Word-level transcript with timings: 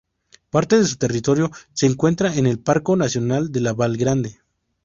Parte 0.49 0.79
de 0.79 0.85
su 0.85 0.95
territorio 0.95 1.51
se 1.73 1.85
encuentra 1.85 2.35
en 2.35 2.47
el 2.47 2.57
Parco 2.57 2.95
Nacional 2.95 3.51
de 3.51 3.71
Val 3.71 3.97
Grande. 3.97 4.39